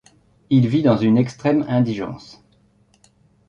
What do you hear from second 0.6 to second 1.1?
vit dans